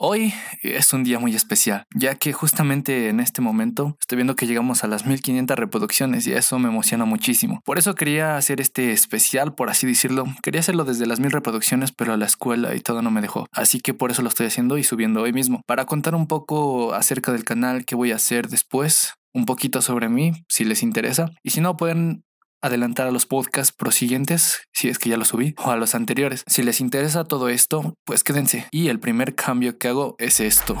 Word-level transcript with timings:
Hoy 0.00 0.32
es 0.62 0.92
un 0.92 1.02
día 1.02 1.18
muy 1.18 1.34
especial, 1.34 1.84
ya 1.92 2.14
que 2.14 2.32
justamente 2.32 3.08
en 3.08 3.18
este 3.18 3.42
momento 3.42 3.96
estoy 3.98 4.14
viendo 4.14 4.36
que 4.36 4.46
llegamos 4.46 4.84
a 4.84 4.86
las 4.86 5.04
1500 5.04 5.58
reproducciones 5.58 6.24
y 6.28 6.34
eso 6.34 6.56
me 6.60 6.68
emociona 6.68 7.04
muchísimo. 7.04 7.60
Por 7.64 7.78
eso 7.78 7.96
quería 7.96 8.36
hacer 8.36 8.60
este 8.60 8.92
especial, 8.92 9.56
por 9.56 9.70
así 9.70 9.88
decirlo. 9.88 10.24
Quería 10.40 10.60
hacerlo 10.60 10.84
desde 10.84 11.06
las 11.06 11.18
1000 11.18 11.32
reproducciones, 11.32 11.90
pero 11.90 12.16
la 12.16 12.26
escuela 12.26 12.76
y 12.76 12.80
todo 12.80 13.02
no 13.02 13.10
me 13.10 13.20
dejó. 13.20 13.48
Así 13.50 13.80
que 13.80 13.92
por 13.92 14.12
eso 14.12 14.22
lo 14.22 14.28
estoy 14.28 14.46
haciendo 14.46 14.78
y 14.78 14.84
subiendo 14.84 15.22
hoy 15.22 15.32
mismo. 15.32 15.62
Para 15.66 15.84
contar 15.84 16.14
un 16.14 16.28
poco 16.28 16.94
acerca 16.94 17.32
del 17.32 17.42
canal, 17.42 17.84
qué 17.84 17.96
voy 17.96 18.12
a 18.12 18.16
hacer 18.16 18.46
después, 18.46 19.14
un 19.34 19.46
poquito 19.46 19.82
sobre 19.82 20.08
mí, 20.08 20.44
si 20.48 20.64
les 20.64 20.84
interesa. 20.84 21.32
Y 21.42 21.50
si 21.50 21.60
no, 21.60 21.76
pueden 21.76 22.22
adelantar 22.62 23.06
a 23.06 23.10
los 23.10 23.26
podcasts 23.26 23.74
prosiguientes, 23.76 24.62
si 24.72 24.88
es 24.88 24.98
que 24.98 25.10
ya 25.10 25.16
los 25.16 25.28
subí, 25.28 25.54
o 25.58 25.70
a 25.70 25.76
los 25.76 25.94
anteriores. 25.94 26.44
Si 26.46 26.62
les 26.62 26.80
interesa 26.80 27.24
todo 27.24 27.48
esto, 27.48 27.94
pues 28.04 28.24
quédense. 28.24 28.66
Y 28.70 28.88
el 28.88 29.00
primer 29.00 29.34
cambio 29.34 29.78
que 29.78 29.88
hago 29.88 30.16
es 30.18 30.40
esto. 30.40 30.76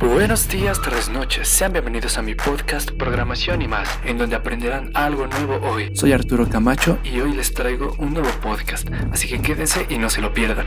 Buenos 0.00 0.48
días, 0.48 0.80
tardes, 0.80 1.08
noches. 1.08 1.48
Sean 1.48 1.72
bienvenidos 1.72 2.18
a 2.18 2.22
mi 2.22 2.34
podcast 2.34 2.92
Programación 2.92 3.62
y 3.62 3.68
más, 3.68 3.88
en 4.04 4.16
donde 4.16 4.36
aprenderán 4.36 4.90
algo 4.94 5.26
nuevo 5.26 5.58
hoy. 5.68 5.94
Soy 5.94 6.12
Arturo 6.12 6.48
Camacho 6.48 6.98
y 7.02 7.20
hoy 7.20 7.34
les 7.34 7.52
traigo 7.52 7.94
un 7.98 8.14
nuevo 8.14 8.30
podcast, 8.40 8.88
así 9.12 9.28
que 9.28 9.40
quédense 9.40 9.86
y 9.88 9.98
no 9.98 10.08
se 10.08 10.20
lo 10.20 10.32
pierdan. 10.32 10.66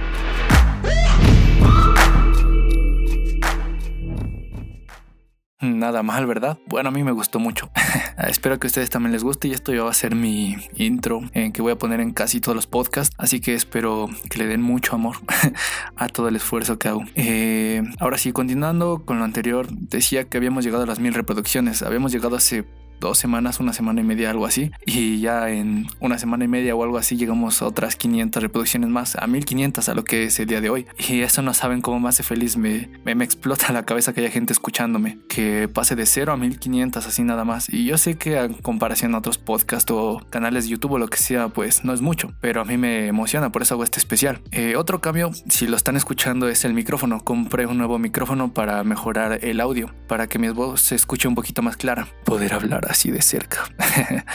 Nada 5.61 6.01
mal, 6.01 6.25
¿verdad? 6.25 6.57
Bueno, 6.65 6.89
a 6.89 6.91
mí 6.91 7.03
me 7.03 7.11
gustó 7.11 7.37
mucho. 7.39 7.69
Espero 8.27 8.59
que 8.59 8.65
a 8.65 8.69
ustedes 8.69 8.89
también 8.89 9.11
les 9.11 9.23
guste 9.23 9.47
y 9.47 9.51
esto 9.51 9.71
ya 9.71 9.83
va 9.83 9.91
a 9.91 9.93
ser 9.93 10.15
mi 10.15 10.57
intro 10.75 11.21
en 11.33 11.51
que 11.51 11.61
voy 11.61 11.71
a 11.71 11.77
poner 11.77 12.01
en 12.01 12.13
casi 12.13 12.41
todos 12.41 12.55
los 12.55 12.65
podcasts. 12.65 13.15
Así 13.19 13.41
que 13.41 13.53
espero 13.53 14.09
que 14.29 14.39
le 14.39 14.47
den 14.47 14.61
mucho 14.61 14.95
amor 14.95 15.17
a 15.95 16.07
todo 16.09 16.29
el 16.29 16.35
esfuerzo 16.35 16.79
que 16.79 16.87
hago. 16.87 17.03
Eh, 17.13 17.83
ahora 17.99 18.17
sí, 18.17 18.31
continuando 18.31 19.03
con 19.05 19.19
lo 19.19 19.23
anterior, 19.23 19.67
decía 19.69 20.23
que 20.23 20.37
habíamos 20.37 20.63
llegado 20.63 20.83
a 20.83 20.87
las 20.87 20.99
mil 20.99 21.13
reproducciones. 21.13 21.83
Habíamos 21.83 22.11
llegado 22.11 22.35
hace 22.35 22.65
dos 23.01 23.17
semanas, 23.17 23.59
una 23.59 23.73
semana 23.73 23.99
y 23.99 24.05
media, 24.05 24.29
algo 24.29 24.45
así. 24.45 24.71
Y 24.85 25.19
ya 25.19 25.49
en 25.49 25.87
una 25.99 26.17
semana 26.17 26.45
y 26.45 26.47
media 26.47 26.73
o 26.75 26.83
algo 26.83 26.97
así 26.97 27.17
llegamos 27.17 27.61
a 27.61 27.65
otras 27.65 27.97
500 27.97 28.41
reproducciones 28.41 28.89
más, 28.89 29.17
a 29.17 29.27
1500 29.27 29.89
a 29.89 29.93
lo 29.93 30.05
que 30.05 30.23
es 30.25 30.39
el 30.39 30.45
día 30.45 30.61
de 30.61 30.69
hoy. 30.69 30.87
Y 30.97 31.21
eso 31.21 31.41
no 31.41 31.53
saben 31.53 31.81
cómo 31.81 31.99
me 31.99 32.07
hace 32.07 32.23
feliz, 32.23 32.55
me, 32.55 32.89
me, 33.03 33.23
explota 33.25 33.73
la 33.73 33.83
cabeza 33.83 34.13
que 34.13 34.21
haya 34.21 34.29
gente 34.29 34.53
escuchándome, 34.53 35.17
que 35.27 35.67
pase 35.67 35.95
de 35.95 36.05
0 36.05 36.31
a 36.31 36.37
1500 36.37 37.05
así 37.05 37.23
nada 37.23 37.43
más. 37.43 37.67
Y 37.69 37.85
yo 37.85 37.97
sé 37.97 38.17
que 38.17 38.37
en 38.37 38.53
comparación 38.53 39.15
a 39.15 39.17
otros 39.17 39.37
podcasts 39.37 39.91
o 39.91 40.21
canales 40.29 40.65
de 40.65 40.71
YouTube 40.71 40.93
o 40.93 40.97
lo 40.99 41.07
que 41.07 41.17
sea, 41.17 41.49
pues 41.49 41.83
no 41.83 41.93
es 41.93 42.01
mucho, 42.01 42.33
pero 42.39 42.61
a 42.61 42.65
mí 42.65 42.77
me 42.77 43.07
emociona, 43.07 43.51
por 43.51 43.63
eso 43.63 43.73
hago 43.73 43.83
este 43.83 43.99
especial. 43.99 44.41
Eh, 44.51 44.75
otro 44.75 45.01
cambio, 45.01 45.31
si 45.49 45.67
lo 45.67 45.75
están 45.75 45.97
escuchando, 45.97 46.47
es 46.47 46.65
el 46.65 46.73
micrófono. 46.73 47.23
Compré 47.23 47.65
un 47.65 47.77
nuevo 47.77 47.97
micrófono 47.97 48.53
para 48.53 48.83
mejorar 48.83 49.39
el 49.43 49.59
audio, 49.59 49.91
para 50.07 50.27
que 50.27 50.37
mi 50.37 50.49
voz 50.49 50.81
se 50.81 50.95
escuche 50.95 51.27
un 51.27 51.35
poquito 51.35 51.61
más 51.63 51.77
clara, 51.77 52.07
poder 52.25 52.53
hablar 52.53 52.90
así 52.91 53.11
de 53.11 53.21
cerca. 53.21 53.63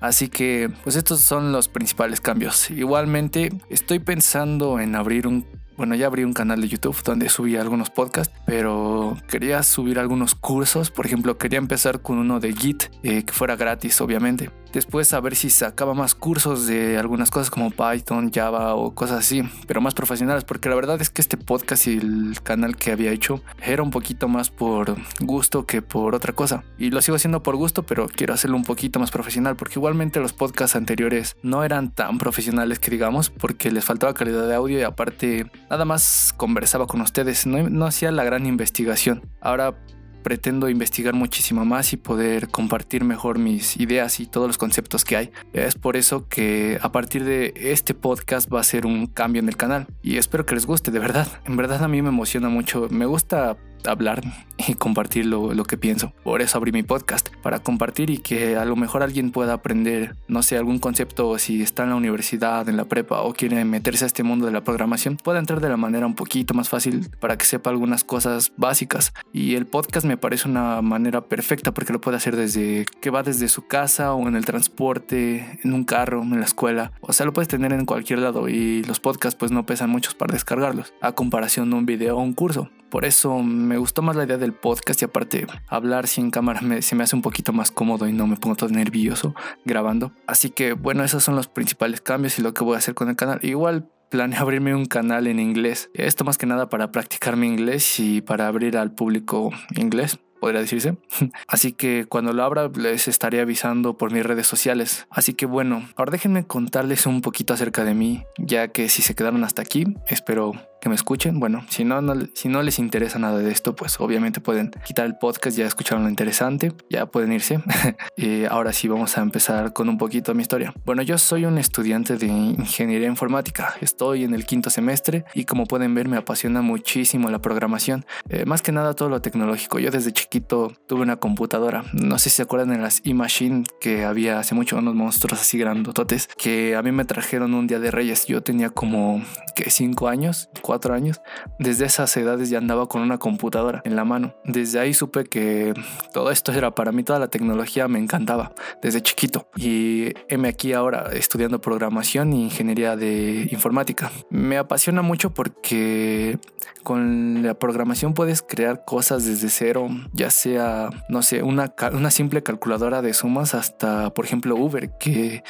Así 0.00 0.28
que, 0.28 0.70
pues 0.82 0.96
estos 0.96 1.20
son 1.20 1.52
los 1.52 1.68
principales 1.68 2.22
cambios. 2.22 2.70
Igualmente, 2.70 3.50
estoy 3.68 3.98
pensando 3.98 4.80
en 4.80 4.94
abrir 4.94 5.26
un 5.26 5.44
bueno, 5.80 5.94
ya 5.94 6.08
abrí 6.08 6.24
un 6.24 6.34
canal 6.34 6.60
de 6.60 6.68
YouTube 6.68 7.02
donde 7.04 7.30
subí 7.30 7.56
algunos 7.56 7.88
podcasts, 7.88 8.34
pero 8.44 9.16
quería 9.28 9.62
subir 9.62 9.98
algunos 9.98 10.34
cursos. 10.34 10.90
Por 10.90 11.06
ejemplo, 11.06 11.38
quería 11.38 11.58
empezar 11.58 12.02
con 12.02 12.18
uno 12.18 12.38
de 12.38 12.52
Git, 12.52 12.84
eh, 13.02 13.22
que 13.24 13.32
fuera 13.32 13.56
gratis, 13.56 13.98
obviamente. 14.02 14.50
Después 14.72 15.12
a 15.12 15.20
ver 15.20 15.34
si 15.34 15.50
sacaba 15.50 15.94
más 15.94 16.14
cursos 16.14 16.66
de 16.66 16.96
algunas 16.96 17.30
cosas 17.30 17.50
como 17.50 17.70
Python, 17.70 18.30
Java 18.32 18.74
o 18.74 18.94
cosas 18.94 19.18
así, 19.18 19.42
pero 19.66 19.80
más 19.80 19.94
profesionales, 19.94 20.44
porque 20.44 20.68
la 20.68 20.76
verdad 20.76 21.00
es 21.00 21.10
que 21.10 21.20
este 21.20 21.36
podcast 21.36 21.88
y 21.88 21.98
el 21.98 22.40
canal 22.42 22.76
que 22.76 22.92
había 22.92 23.10
hecho 23.10 23.42
era 23.62 23.82
un 23.82 23.90
poquito 23.90 24.28
más 24.28 24.50
por 24.50 24.96
gusto 25.20 25.66
que 25.66 25.82
por 25.82 26.14
otra 26.14 26.32
cosa. 26.32 26.62
Y 26.78 26.90
lo 26.90 27.02
sigo 27.02 27.16
haciendo 27.16 27.42
por 27.42 27.56
gusto, 27.56 27.82
pero 27.82 28.06
quiero 28.08 28.34
hacerlo 28.34 28.56
un 28.56 28.64
poquito 28.64 29.00
más 29.00 29.10
profesional, 29.10 29.56
porque 29.56 29.78
igualmente 29.78 30.20
los 30.20 30.32
podcasts 30.32 30.76
anteriores 30.76 31.36
no 31.42 31.64
eran 31.64 31.90
tan 31.90 32.18
profesionales 32.18 32.78
que 32.78 32.90
digamos, 32.90 33.30
porque 33.30 33.70
les 33.70 33.84
faltaba 33.84 34.14
calidad 34.14 34.46
de 34.46 34.54
audio 34.54 34.78
y 34.78 34.82
aparte 34.82 35.50
nada 35.68 35.84
más 35.84 36.32
conversaba 36.36 36.86
con 36.86 37.00
ustedes, 37.00 37.46
no, 37.46 37.86
hacía 37.86 38.12
la 38.12 38.24
gran 38.24 38.46
investigación. 38.46 39.28
Ahora 39.40 39.74
pretendo 40.22 40.68
investigar 40.68 41.14
muchísimo 41.14 41.64
más 41.64 41.92
y 41.92 41.96
poder 41.96 42.48
compartir 42.48 43.04
mejor 43.04 43.38
mis 43.38 43.76
ideas 43.76 44.20
y 44.20 44.26
todos 44.26 44.46
los 44.46 44.58
conceptos 44.58 45.04
que 45.04 45.16
hay. 45.16 45.30
Es 45.52 45.74
por 45.74 45.96
eso 45.96 46.26
que 46.28 46.78
a 46.80 46.92
partir 46.92 47.24
de 47.24 47.52
este 47.56 47.94
podcast 47.94 48.52
va 48.52 48.60
a 48.60 48.64
ser 48.64 48.86
un 48.86 49.06
cambio 49.06 49.40
en 49.40 49.48
el 49.48 49.56
canal 49.56 49.86
y 50.02 50.16
espero 50.16 50.46
que 50.46 50.54
les 50.54 50.66
guste, 50.66 50.90
de 50.90 50.98
verdad. 50.98 51.28
En 51.44 51.56
verdad 51.56 51.82
a 51.84 51.88
mí 51.88 52.02
me 52.02 52.08
emociona 52.08 52.48
mucho, 52.48 52.88
me 52.90 53.06
gusta 53.06 53.56
hablar 53.86 54.22
y 54.68 54.74
compartir 54.74 55.26
lo, 55.26 55.50
que 55.64 55.76
pienso. 55.76 56.12
Por 56.24 56.42
eso 56.42 56.58
abrí 56.58 56.72
mi 56.72 56.82
podcast, 56.82 57.28
para 57.42 57.60
compartir 57.60 58.10
y 58.10 58.18
que 58.18 58.56
a 58.56 58.64
lo 58.64 58.76
mejor 58.76 59.02
alguien 59.02 59.30
pueda 59.30 59.52
aprender, 59.52 60.16
no 60.26 60.42
sé, 60.42 60.56
algún 60.56 60.78
concepto 60.78 61.38
si 61.38 61.62
está 61.62 61.84
en 61.84 61.90
la 61.90 61.96
universidad, 61.96 62.68
en 62.68 62.76
la 62.76 62.86
prepa 62.86 63.20
o 63.22 63.32
quiere 63.32 63.64
meterse 63.64 64.04
a 64.04 64.06
este 64.06 64.22
mundo 64.22 64.46
de 64.46 64.52
la 64.52 64.64
programación, 64.64 65.16
pueda 65.16 65.38
entrar 65.38 65.60
de 65.60 65.68
la 65.68 65.76
manera 65.76 66.06
un 66.06 66.14
poquito 66.14 66.54
más 66.54 66.68
fácil 66.68 67.08
para 67.20 67.36
que 67.36 67.44
sepa 67.44 67.70
algunas 67.70 68.04
cosas 68.04 68.52
básicas. 68.56 69.12
Y 69.32 69.54
el 69.54 69.66
podcast 69.66 70.06
me 70.06 70.16
parece 70.16 70.48
una 70.48 70.82
manera 70.82 71.20
perfecta 71.22 71.72
porque 71.72 71.92
lo 71.92 72.00
puede 72.00 72.16
hacer 72.16 72.36
desde 72.36 72.86
que 73.00 73.10
va 73.10 73.22
desde 73.22 73.48
su 73.48 73.66
casa 73.66 74.14
o 74.14 74.28
en 74.28 74.36
el 74.36 74.44
transporte, 74.44 75.58
en 75.62 75.72
un 75.72 75.84
carro, 75.84 76.22
en 76.22 76.38
la 76.38 76.44
escuela. 76.44 76.92
O 77.00 77.12
sea, 77.12 77.26
lo 77.26 77.32
puedes 77.32 77.48
tener 77.48 77.72
en 77.72 77.86
cualquier 77.86 78.20
lado 78.20 78.48
y 78.48 78.82
los 78.84 79.00
podcasts 79.00 79.38
pues 79.38 79.52
no 79.52 79.66
pesan 79.66 79.90
muchos 79.90 80.14
para 80.14 80.32
descargarlos, 80.32 80.92
a 81.00 81.12
comparación 81.12 81.70
de 81.70 81.76
un 81.76 81.86
video 81.86 82.16
o 82.16 82.22
un 82.22 82.34
curso. 82.34 82.70
Por 82.90 83.04
eso 83.04 83.38
me 83.38 83.76
gustó 83.76 84.02
más 84.02 84.16
la 84.16 84.24
idea 84.24 84.36
del 84.36 84.52
podcast 84.52 85.00
y 85.00 85.04
aparte 85.04 85.46
hablar 85.68 86.08
sin 86.08 86.30
cámara 86.30 86.60
se 86.82 86.94
me 86.96 87.04
hace 87.04 87.14
un 87.14 87.22
poquito 87.22 87.52
más 87.52 87.70
cómodo 87.70 88.08
y 88.08 88.12
no 88.12 88.26
me 88.26 88.36
pongo 88.36 88.56
todo 88.56 88.70
nervioso 88.70 89.34
grabando. 89.64 90.12
Así 90.26 90.50
que 90.50 90.72
bueno, 90.72 91.04
esos 91.04 91.22
son 91.22 91.36
los 91.36 91.48
principales 91.48 92.00
cambios 92.00 92.38
y 92.38 92.42
lo 92.42 92.52
que 92.52 92.64
voy 92.64 92.74
a 92.74 92.78
hacer 92.78 92.94
con 92.94 93.08
el 93.08 93.16
canal. 93.16 93.38
Igual 93.42 93.88
planeo 94.10 94.40
abrirme 94.42 94.74
un 94.74 94.86
canal 94.86 95.26
en 95.26 95.38
inglés. 95.38 95.90
Esto 95.94 96.24
más 96.24 96.36
que 96.36 96.46
nada 96.46 96.68
para 96.68 96.92
practicar 96.92 97.36
mi 97.36 97.46
inglés 97.46 98.00
y 98.00 98.20
para 98.20 98.48
abrir 98.48 98.76
al 98.76 98.92
público 98.92 99.50
inglés 99.76 100.18
podría 100.40 100.60
decirse. 100.60 100.96
Así 101.46 101.72
que 101.72 102.06
cuando 102.08 102.32
lo 102.32 102.42
abra 102.42 102.68
les 102.74 103.06
estaré 103.06 103.40
avisando 103.40 103.96
por 103.96 104.10
mis 104.10 104.24
redes 104.24 104.46
sociales. 104.46 105.06
Así 105.10 105.34
que 105.34 105.46
bueno, 105.46 105.88
ahora 105.96 106.12
déjenme 106.12 106.44
contarles 106.46 107.06
un 107.06 107.20
poquito 107.20 107.54
acerca 107.54 107.84
de 107.84 107.94
mí, 107.94 108.24
ya 108.38 108.68
que 108.68 108.88
si 108.88 109.02
se 109.02 109.14
quedaron 109.14 109.44
hasta 109.44 109.62
aquí, 109.62 109.84
espero 110.08 110.54
que 110.80 110.88
me 110.88 110.94
escuchen. 110.94 111.38
Bueno, 111.40 111.64
si 111.68 111.84
no, 111.84 112.00
si 112.34 112.48
no 112.48 112.62
les 112.62 112.78
interesa 112.78 113.18
nada 113.18 113.38
de 113.38 113.50
esto, 113.50 113.76
pues 113.76 114.00
obviamente 114.00 114.40
pueden 114.40 114.70
quitar 114.84 115.06
el 115.06 115.16
podcast, 115.16 115.56
ya 115.56 115.66
escucharon 115.66 116.04
lo 116.04 116.10
interesante, 116.10 116.72
ya 116.88 117.06
pueden 117.06 117.32
irse. 117.32 117.60
y 118.16 118.44
ahora 118.44 118.72
sí 118.72 118.88
vamos 118.88 119.16
a 119.18 119.22
empezar 119.22 119.72
con 119.72 119.88
un 119.88 119.98
poquito 119.98 120.34
mi 120.34 120.42
historia. 120.42 120.72
Bueno, 120.84 121.02
yo 121.02 121.18
soy 121.18 121.44
un 121.44 121.58
estudiante 121.58 122.16
de 122.16 122.26
ingeniería 122.26 123.08
informática, 123.08 123.74
estoy 123.80 124.24
en 124.24 124.34
el 124.34 124.46
quinto 124.46 124.70
semestre 124.70 125.24
y 125.34 125.44
como 125.44 125.66
pueden 125.66 125.94
ver 125.94 126.08
me 126.08 126.16
apasiona 126.16 126.62
muchísimo 126.62 127.30
la 127.30 127.40
programación, 127.40 128.04
eh, 128.28 128.44
más 128.46 128.62
que 128.62 128.72
nada 128.72 128.94
todo 128.94 129.08
lo 129.08 129.20
tecnológico. 129.20 129.78
Yo 129.78 129.90
desde 129.90 130.12
chiquito 130.12 130.72
tuve 130.86 131.02
una 131.02 131.16
computadora, 131.16 131.84
no 131.92 132.18
sé 132.18 132.30
si 132.30 132.36
se 132.36 132.42
acuerdan 132.42 132.70
de 132.70 132.78
las 132.78 133.02
e-machine 133.04 133.64
que 133.80 134.04
había 134.04 134.38
hace 134.38 134.54
mucho, 134.54 134.78
unos 134.78 134.94
monstruos 134.94 135.40
así 135.40 135.58
grandototes, 135.58 136.28
que 136.38 136.76
a 136.76 136.82
mí 136.82 136.92
me 136.92 137.04
trajeron 137.04 137.54
un 137.54 137.66
día 137.66 137.78
de 137.78 137.90
Reyes, 137.90 138.26
yo 138.26 138.42
tenía 138.42 138.70
como 138.70 139.22
que 139.54 139.70
5 139.70 140.08
años, 140.08 140.48
cuatro 140.70 140.94
años, 140.94 141.20
desde 141.58 141.84
esas 141.84 142.16
edades 142.16 142.48
ya 142.48 142.58
andaba 142.58 142.86
con 142.86 143.02
una 143.02 143.18
computadora 143.18 143.82
en 143.84 143.96
la 143.96 144.04
mano. 144.04 144.36
Desde 144.44 144.78
ahí 144.78 144.94
supe 144.94 145.24
que 145.24 145.74
todo 146.12 146.30
esto 146.30 146.52
era 146.52 146.76
para 146.76 146.92
mí, 146.92 147.02
toda 147.02 147.18
la 147.18 147.26
tecnología 147.26 147.88
me 147.88 147.98
encantaba 147.98 148.52
desde 148.80 149.02
chiquito. 149.02 149.48
Y 149.56 150.12
heme 150.28 150.46
aquí 150.46 150.72
ahora 150.72 151.10
estudiando 151.12 151.60
programación 151.60 152.32
e 152.34 152.36
ingeniería 152.36 152.94
de 152.94 153.48
informática. 153.50 154.12
Me 154.30 154.58
apasiona 154.58 155.02
mucho 155.02 155.30
porque 155.30 156.38
con 156.84 157.42
la 157.42 157.54
programación 157.54 158.14
puedes 158.14 158.40
crear 158.40 158.84
cosas 158.84 159.24
desde 159.24 159.48
cero, 159.48 159.88
ya 160.12 160.30
sea, 160.30 160.90
no 161.08 161.22
sé, 161.22 161.42
una, 161.42 161.74
una 161.92 162.12
simple 162.12 162.44
calculadora 162.44 163.02
de 163.02 163.12
sumas 163.12 163.56
hasta, 163.56 164.10
por 164.14 164.24
ejemplo, 164.24 164.54
Uber, 164.54 164.96
que 165.00 165.42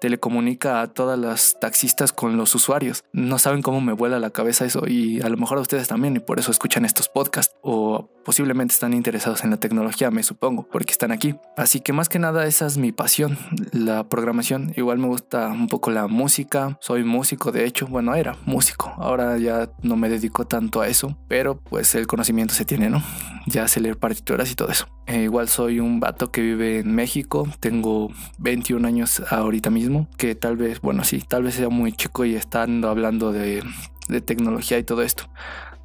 telecomunica 0.00 0.80
a 0.80 0.88
todas 0.88 1.18
las 1.18 1.58
taxistas 1.60 2.12
con 2.12 2.36
los 2.36 2.54
usuarios. 2.54 3.04
No 3.12 3.38
saben 3.38 3.62
cómo 3.62 3.80
me 3.80 3.92
vuela 3.92 4.18
la 4.18 4.30
cabeza 4.30 4.64
eso 4.64 4.86
y 4.86 5.20
a 5.20 5.28
lo 5.28 5.36
mejor 5.36 5.58
a 5.58 5.62
ustedes 5.62 5.88
también 5.88 6.16
y 6.16 6.20
por 6.20 6.38
eso 6.38 6.50
escuchan 6.50 6.84
estos 6.84 7.08
podcasts 7.08 7.54
o 7.62 8.08
posiblemente 8.24 8.72
están 8.72 8.92
interesados 8.92 9.44
en 9.44 9.50
la 9.50 9.56
tecnología, 9.56 10.10
me 10.10 10.22
supongo, 10.22 10.68
porque 10.70 10.92
están 10.92 11.12
aquí. 11.12 11.34
Así 11.56 11.80
que 11.80 11.92
más 11.92 12.08
que 12.08 12.18
nada 12.18 12.46
esa 12.46 12.66
es 12.66 12.76
mi 12.76 12.92
pasión, 12.92 13.38
la 13.72 14.08
programación. 14.08 14.72
Igual 14.76 14.98
me 14.98 15.06
gusta 15.06 15.48
un 15.48 15.68
poco 15.68 15.90
la 15.90 16.06
música, 16.08 16.78
soy 16.80 17.04
músico 17.04 17.52
de 17.52 17.64
hecho, 17.64 17.86
bueno, 17.86 18.14
era 18.14 18.36
músico, 18.44 18.92
ahora 18.98 19.38
ya 19.38 19.70
no 19.82 19.96
me 19.96 20.08
dedico 20.08 20.46
tanto 20.46 20.80
a 20.80 20.88
eso, 20.88 21.16
pero 21.28 21.58
pues 21.58 21.94
el 21.94 22.06
conocimiento 22.06 22.54
se 22.54 22.64
tiene, 22.64 22.90
¿no? 22.90 23.02
Ya 23.46 23.66
sé 23.66 23.80
leer 23.80 23.98
partituras 23.98 24.50
y 24.52 24.54
todo 24.54 24.68
eso. 24.68 24.86
Eh, 25.06 25.22
igual 25.22 25.48
soy 25.48 25.80
un 25.80 26.00
vato 26.00 26.30
que 26.30 26.42
vive 26.42 26.80
en 26.80 26.94
México, 26.94 27.48
tengo 27.60 28.10
21 28.38 28.86
años 28.86 29.22
ahorita 29.30 29.70
mismo 29.70 29.87
mismo, 29.88 30.08
que 30.16 30.34
tal 30.34 30.56
vez, 30.56 30.80
bueno, 30.80 31.04
sí, 31.04 31.22
tal 31.26 31.42
vez 31.42 31.54
sea 31.54 31.68
muy 31.68 31.92
chico 31.92 32.24
y 32.24 32.34
estando 32.34 32.88
hablando 32.88 33.32
de, 33.32 33.62
de 34.08 34.20
tecnología 34.20 34.78
y 34.78 34.84
todo 34.84 35.02
esto. 35.02 35.28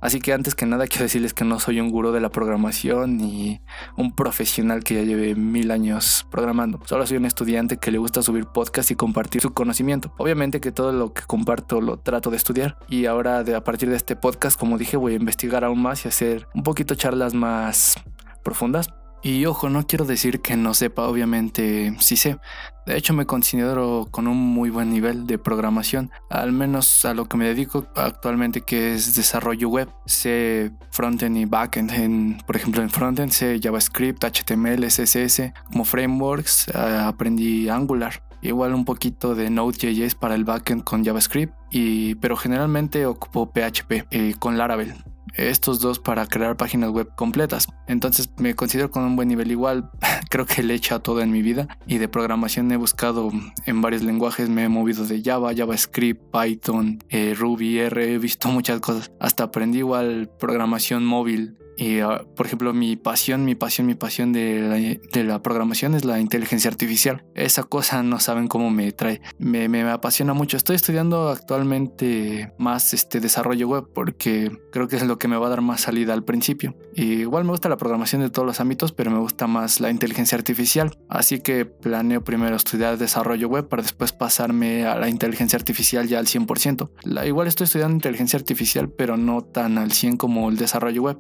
Así 0.03 0.19
que 0.19 0.33
antes 0.33 0.53
que 0.53 0.65
nada 0.65 0.85
quiero 0.87 1.03
decirles 1.03 1.33
que 1.33 1.45
no 1.45 1.59
soy 1.61 1.79
un 1.79 1.89
gurú 1.89 2.11
de 2.11 2.19
la 2.19 2.27
programación 2.27 3.15
ni 3.15 3.61
un 3.95 4.13
profesional 4.13 4.83
que 4.83 4.95
ya 4.95 5.03
lleve 5.03 5.33
mil 5.33 5.71
años 5.71 6.27
programando. 6.29 6.81
Solo 6.83 7.07
soy 7.07 7.15
un 7.15 7.25
estudiante 7.25 7.77
que 7.77 7.89
le 7.89 7.99
gusta 7.99 8.21
subir 8.21 8.45
podcast 8.47 8.91
y 8.91 8.95
compartir 8.95 9.41
su 9.41 9.53
conocimiento. 9.53 10.13
Obviamente 10.17 10.59
que 10.59 10.73
todo 10.73 10.91
lo 10.91 11.13
que 11.13 11.21
comparto 11.21 11.79
lo 11.79 11.99
trato 11.99 12.31
de 12.31 12.35
estudiar 12.35 12.77
y 12.89 13.05
ahora 13.05 13.45
de, 13.45 13.55
a 13.55 13.63
partir 13.63 13.89
de 13.89 13.95
este 13.95 14.17
podcast, 14.17 14.59
como 14.59 14.77
dije, 14.77 14.97
voy 14.97 15.13
a 15.13 15.15
investigar 15.15 15.63
aún 15.63 15.81
más 15.81 16.03
y 16.03 16.09
hacer 16.09 16.49
un 16.53 16.63
poquito 16.63 16.95
charlas 16.95 17.33
más 17.33 17.95
profundas 18.43 18.89
y 19.23 19.45
ojo, 19.45 19.69
no 19.69 19.87
quiero 19.87 20.03
decir 20.03 20.41
que 20.41 20.57
no 20.57 20.73
sepa, 20.73 21.07
obviamente 21.07 21.95
sí 21.99 22.17
sé. 22.17 22.37
De 22.85 22.97
hecho, 22.97 23.13
me 23.13 23.25
considero 23.25 24.09
con 24.11 24.27
un 24.27 24.37
muy 24.37 24.69
buen 24.69 24.89
nivel 24.89 25.25
de 25.25 25.37
programación, 25.37 26.11
al 26.29 26.51
menos 26.51 27.05
a 27.05 27.13
lo 27.13 27.29
que 27.29 27.37
me 27.37 27.45
dedico 27.45 27.87
actualmente, 27.95 28.59
que 28.61 28.93
es 28.93 29.15
desarrollo 29.15 29.69
web. 29.69 29.89
Sé 30.05 30.73
frontend 30.91 31.37
y 31.37 31.45
backend. 31.45 31.91
En, 31.91 32.37
por 32.45 32.57
ejemplo, 32.57 32.81
en 32.81 32.89
frontend 32.89 33.31
sé 33.31 33.61
JavaScript, 33.63 34.21
HTML, 34.25 34.85
CSS. 34.87 35.53
Como 35.71 35.85
frameworks 35.85 36.67
eh, 36.67 36.77
aprendí 36.77 37.69
Angular. 37.69 38.21
Igual 38.41 38.73
un 38.73 38.83
poquito 38.83 39.35
de 39.35 39.49
Node.js 39.49 40.15
para 40.15 40.35
el 40.35 40.43
backend 40.43 40.83
con 40.83 41.05
JavaScript, 41.05 41.53
y, 41.71 42.15
pero 42.15 42.35
generalmente 42.35 43.05
ocupo 43.05 43.49
PHP 43.53 44.05
eh, 44.11 44.35
con 44.37 44.57
Laravel 44.57 44.93
estos 45.33 45.79
dos 45.79 45.99
para 45.99 46.27
crear 46.27 46.57
páginas 46.57 46.91
web 46.91 47.09
completas. 47.15 47.67
Entonces 47.87 48.29
me 48.37 48.55
considero 48.55 48.91
con 48.91 49.03
un 49.03 49.15
buen 49.15 49.27
nivel 49.27 49.51
igual. 49.51 49.89
Creo 50.29 50.45
que 50.45 50.63
le 50.63 50.73
he 50.73 50.77
echado 50.77 51.01
todo 51.01 51.21
en 51.21 51.31
mi 51.31 51.41
vida 51.41 51.67
y 51.87 51.97
de 51.97 52.07
programación 52.07 52.71
he 52.71 52.77
buscado 52.77 53.31
en 53.65 53.81
varios 53.81 54.03
lenguajes. 54.03 54.49
Me 54.49 54.63
he 54.63 54.69
movido 54.69 55.05
de 55.05 55.21
Java, 55.21 55.53
JavaScript, 55.55 56.21
Python, 56.31 56.99
eh, 57.09 57.33
Ruby, 57.37 57.79
R. 57.79 58.13
He 58.13 58.17
visto 58.17 58.47
muchas 58.49 58.79
cosas. 58.79 59.11
Hasta 59.19 59.45
aprendí 59.45 59.79
igual 59.79 60.29
programación 60.39 61.05
móvil 61.05 61.57
y, 61.77 61.99
ah, 61.99 62.23
por 62.35 62.45
ejemplo, 62.45 62.73
mi 62.73 62.95
pasión, 62.95 63.45
mi 63.45 63.55
pasión, 63.55 63.87
mi 63.87 63.95
pasión 63.95 64.33
de 64.33 64.99
la, 65.13 65.41
programación 65.41 65.95
es 65.95 66.05
la 66.05 66.19
inteligencia 66.19 66.69
artificial. 66.69 67.25
Esa 67.35 67.63
cosa 67.63 68.03
no 68.03 68.19
saben 68.19 68.47
cómo 68.47 68.69
me 68.69 68.91
trae. 68.91 69.21
Me, 69.39 69.67
me, 69.69 69.81
apasiona 69.83 70.33
mucho. 70.33 70.57
Estoy 70.57 70.75
estudiando 70.75 71.29
actualmente 71.29 72.53
más 72.57 72.93
este 72.93 73.19
desarrollo 73.19 73.67
web 73.67 73.85
porque 73.93 74.51
creo 74.71 74.87
que 74.87 74.95
es 74.95 75.03
lo 75.03 75.17
que 75.17 75.27
me 75.27 75.37
va 75.37 75.47
a 75.47 75.49
dar 75.49 75.61
más 75.61 75.81
salida 75.81 76.13
al 76.13 76.23
principio. 76.23 76.75
Y 76.95 77.21
igual 77.21 77.43
me 77.43 77.51
gusta 77.51 77.69
la 77.69 77.77
programación 77.77 78.21
de 78.21 78.29
todos 78.29 78.45
los 78.45 78.59
ámbitos, 78.59 78.91
pero 78.91 79.11
me 79.11 79.19
gusta 79.19 79.47
más 79.47 79.79
la 79.79 79.89
inteligencia 79.89 80.37
artificial. 80.37 80.97
Así 81.09 81.39
que 81.39 81.65
planeo 81.65 82.23
primero 82.23 82.55
estudiar 82.55 82.97
desarrollo 82.97 83.47
web 83.47 83.67
para 83.67 83.81
después 83.81 84.11
pasarme 84.11 84.85
a 84.85 84.97
la 84.97 85.09
inteligencia 85.09 85.57
artificial 85.57 86.07
ya 86.07 86.19
al 86.19 86.27
100%. 86.27 86.89
La, 87.03 87.25
igual 87.25 87.47
estoy 87.47 87.65
estudiando 87.65 87.95
inteligencia 87.95 88.37
artificial, 88.37 88.89
pero 88.89 89.17
no 89.17 89.41
tan 89.41 89.77
al 89.77 89.91
100 89.91 90.17
como 90.17 90.49
el 90.49 90.57
desarrollo 90.57 91.01
web 91.01 91.17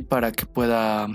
para 0.00 0.32
que 0.32 0.46
pueda, 0.46 1.08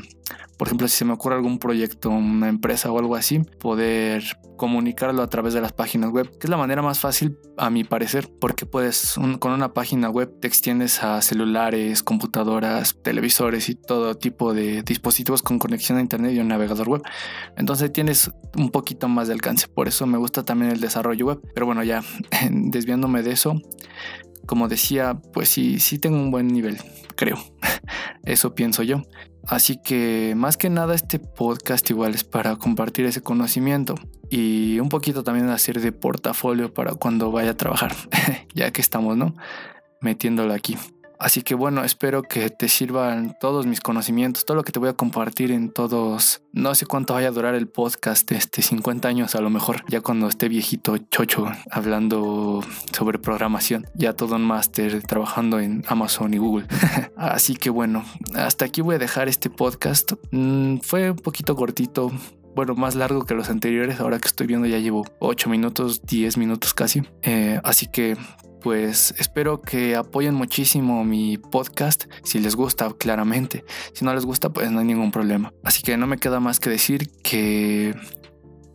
por 0.57 0.67
ejemplo, 0.67 0.87
si 0.87 0.97
se 0.97 1.05
me 1.05 1.13
ocurre 1.13 1.35
algún 1.35 1.59
proyecto, 1.59 2.09
una 2.09 2.49
empresa 2.49 2.91
o 2.91 2.99
algo 2.99 3.15
así, 3.15 3.39
poder 3.59 4.23
comunicarlo 4.57 5.21
a 5.21 5.29
través 5.29 5.53
de 5.53 5.61
las 5.61 5.71
páginas 5.71 6.11
web, 6.11 6.29
que 6.37 6.47
es 6.47 6.49
la 6.49 6.57
manera 6.57 6.81
más 6.81 6.99
fácil 6.99 7.37
a 7.57 7.69
mi 7.69 7.83
parecer, 7.83 8.29
porque 8.41 8.65
puedes 8.65 9.15
con 9.39 9.51
una 9.51 9.73
página 9.73 10.09
web 10.09 10.39
te 10.41 10.47
extiendes 10.47 11.03
a 11.03 11.21
celulares, 11.21 12.03
computadoras, 12.03 12.97
televisores 13.03 13.69
y 13.69 13.75
todo 13.75 14.15
tipo 14.15 14.53
de 14.53 14.81
dispositivos 14.81 15.41
con 15.41 15.59
conexión 15.59 15.99
a 15.99 16.01
internet 16.01 16.33
y 16.33 16.39
un 16.39 16.47
navegador 16.49 16.89
web. 16.89 17.03
Entonces 17.55 17.93
tienes 17.93 18.31
un 18.55 18.71
poquito 18.71 19.07
más 19.07 19.27
de 19.27 19.35
alcance, 19.35 19.67
por 19.67 19.87
eso 19.87 20.05
me 20.05 20.17
gusta 20.17 20.43
también 20.43 20.71
el 20.71 20.81
desarrollo 20.81 21.27
web. 21.27 21.39
Pero 21.53 21.65
bueno, 21.65 21.83
ya 21.83 22.03
desviándome 22.51 23.23
de 23.23 23.31
eso, 23.31 23.61
como 24.47 24.67
decía, 24.67 25.21
pues 25.33 25.49
sí, 25.49 25.79
sí 25.79 25.99
tengo 25.99 26.17
un 26.17 26.31
buen 26.31 26.47
nivel, 26.47 26.77
creo. 27.15 27.37
Eso 28.23 28.55
pienso 28.55 28.83
yo. 28.83 29.03
Así 29.47 29.77
que 29.81 30.33
más 30.35 30.57
que 30.57 30.69
nada 30.69 30.93
este 30.93 31.19
podcast 31.19 31.89
igual 31.89 32.15
es 32.15 32.23
para 32.23 32.57
compartir 32.57 33.05
ese 33.05 33.21
conocimiento 33.21 33.95
y 34.29 34.79
un 34.79 34.89
poquito 34.89 35.23
también 35.23 35.49
hacer 35.49 35.79
de 35.79 35.91
portafolio 35.93 36.73
para 36.73 36.95
cuando 36.95 37.31
vaya 37.31 37.51
a 37.51 37.57
trabajar, 37.57 37.93
ya 38.53 38.71
que 38.71 38.81
estamos, 38.81 39.15
¿no? 39.15 39.35
Metiéndolo 40.01 40.53
aquí. 40.53 40.77
Así 41.19 41.41
que 41.41 41.55
bueno, 41.55 41.83
espero 41.83 42.21
que 42.21 42.49
te 42.49 42.69
sirvan 42.69 43.35
todos 43.39 43.65
mis 43.65 43.81
conocimientos, 43.81 44.45
todo 44.45 44.55
lo 44.55 44.63
que 44.63 44.71
te 44.71 44.79
voy 44.79 44.89
a 44.89 44.93
compartir 44.93 45.51
en 45.51 45.71
todos. 45.71 46.41
No 46.53 46.75
sé 46.75 46.85
cuánto 46.85 47.13
vaya 47.13 47.29
a 47.29 47.31
durar 47.31 47.55
el 47.55 47.67
podcast, 47.67 48.31
este 48.31 48.61
50 48.61 49.07
años 49.07 49.35
a 49.35 49.41
lo 49.41 49.49
mejor, 49.49 49.83
ya 49.89 50.01
cuando 50.01 50.27
esté 50.27 50.47
viejito 50.47 50.97
chocho 50.97 51.47
hablando 51.71 52.63
sobre 52.95 53.19
programación, 53.19 53.87
ya 53.95 54.13
todo 54.13 54.35
un 54.35 54.43
máster 54.43 55.01
trabajando 55.03 55.59
en 55.59 55.83
Amazon 55.87 56.33
y 56.33 56.37
Google. 56.37 56.67
Así 57.17 57.55
que 57.55 57.69
bueno, 57.69 58.05
hasta 58.35 58.65
aquí 58.65 58.81
voy 58.81 58.95
a 58.95 58.99
dejar 58.99 59.27
este 59.27 59.49
podcast. 59.49 60.13
Mm, 60.31 60.77
fue 60.77 61.11
un 61.11 61.17
poquito 61.17 61.55
cortito, 61.55 62.11
bueno, 62.55 62.75
más 62.75 62.95
largo 62.95 63.25
que 63.25 63.33
los 63.33 63.49
anteriores. 63.49 63.99
Ahora 63.99 64.19
que 64.19 64.27
estoy 64.27 64.47
viendo 64.47 64.67
ya 64.67 64.79
llevo 64.79 65.05
8 65.19 65.49
minutos, 65.49 66.01
10 66.03 66.37
minutos 66.37 66.73
casi. 66.73 67.03
Eh, 67.21 67.59
así 67.63 67.87
que 67.87 68.17
pues 68.67 69.15
espero 69.17 69.61
que 69.61 69.95
apoyen 69.95 70.35
muchísimo 70.35 71.05
mi 71.05 71.37
podcast 71.37 72.03
si 72.23 72.37
les 72.37 72.57
gusta 72.57 72.91
claramente. 72.99 73.63
Si 73.93 74.03
no 74.03 74.13
les 74.13 74.25
gusta 74.25 74.49
pues 74.49 74.69
no 74.71 74.79
hay 74.79 74.85
ningún 74.85 75.13
problema. 75.13 75.53
Así 75.63 75.83
que 75.83 75.95
no 75.95 76.05
me 76.05 76.17
queda 76.17 76.41
más 76.41 76.59
que 76.59 76.69
decir 76.69 77.09
que 77.23 77.95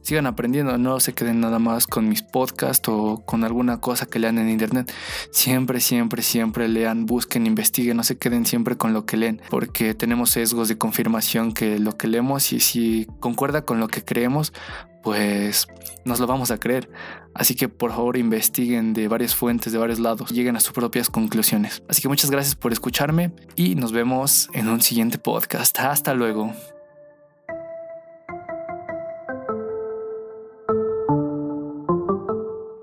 sigan 0.00 0.26
aprendiendo, 0.26 0.78
no 0.78 0.98
se 0.98 1.12
queden 1.12 1.40
nada 1.40 1.58
más 1.58 1.86
con 1.86 2.08
mis 2.08 2.22
podcasts 2.22 2.88
o 2.88 3.22
con 3.26 3.44
alguna 3.44 3.80
cosa 3.80 4.06
que 4.06 4.18
lean 4.18 4.38
en 4.38 4.48
internet. 4.48 4.90
Siempre, 5.30 5.78
siempre, 5.78 6.22
siempre 6.22 6.68
lean, 6.68 7.04
busquen, 7.04 7.46
investiguen, 7.46 7.98
no 7.98 8.02
se 8.02 8.16
queden 8.16 8.46
siempre 8.46 8.78
con 8.78 8.94
lo 8.94 9.04
que 9.04 9.18
leen, 9.18 9.42
porque 9.50 9.92
tenemos 9.92 10.30
sesgos 10.30 10.68
de 10.68 10.78
confirmación 10.78 11.52
que 11.52 11.78
lo 11.78 11.98
que 11.98 12.08
leemos 12.08 12.54
y 12.54 12.60
si 12.60 13.06
concuerda 13.20 13.66
con 13.66 13.78
lo 13.78 13.88
que 13.88 14.02
creemos, 14.02 14.54
pues 15.02 15.66
nos 16.04 16.20
lo 16.20 16.26
vamos 16.26 16.50
a 16.50 16.58
creer. 16.58 16.90
Así 17.34 17.54
que 17.54 17.68
por 17.68 17.90
favor 17.92 18.16
investiguen 18.16 18.92
de 18.92 19.08
varias 19.08 19.34
fuentes, 19.34 19.72
de 19.72 19.78
varios 19.78 19.98
lados, 19.98 20.30
lleguen 20.30 20.56
a 20.56 20.60
sus 20.60 20.72
propias 20.72 21.08
conclusiones. 21.08 21.82
Así 21.88 22.02
que 22.02 22.08
muchas 22.08 22.30
gracias 22.30 22.54
por 22.54 22.72
escucharme 22.72 23.32
y 23.56 23.74
nos 23.74 23.92
vemos 23.92 24.48
en 24.52 24.68
un 24.68 24.80
siguiente 24.80 25.18
podcast. 25.18 25.78
Hasta 25.78 26.14
luego. 26.14 26.52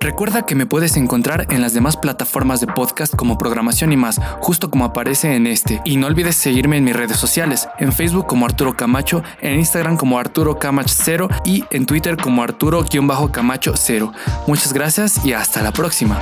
Recuerda 0.09 0.41
que 0.41 0.56
me 0.56 0.65
puedes 0.65 0.97
encontrar 0.97 1.45
en 1.51 1.61
las 1.61 1.75
demás 1.75 1.95
plataformas 1.95 2.59
de 2.59 2.65
podcast 2.65 3.15
como 3.15 3.38
programación 3.38 3.93
y 3.93 3.95
más, 3.95 4.19
justo 4.39 4.72
como 4.72 4.86
aparece 4.86 5.36
en 5.36 5.45
este. 5.45 5.81
Y 5.86 5.98
no 5.98 6.07
olvides 6.07 6.36
seguirme 6.36 6.77
en 6.77 6.84
mis 6.84 6.95
redes 6.95 7.17
sociales, 7.17 7.67
en 7.77 7.93
Facebook 7.93 8.25
como 8.25 8.48
Arturo 8.48 8.75
Camacho, 8.75 9.22
en 9.39 9.60
Instagram 9.60 9.98
como 9.98 10.17
Arturo 10.17 10.57
Camacho 10.57 10.95
0 10.98 11.29
y 11.45 11.63
en 11.69 11.86
Twitter 11.86 12.17
como 12.17 12.41
Arturo-Camacho 12.41 13.74
0. 13.75 14.12
Muchas 14.48 14.74
gracias 14.74 15.24
y 15.24 15.34
hasta 15.34 15.62
la 15.62 15.72
próxima. 15.72 16.19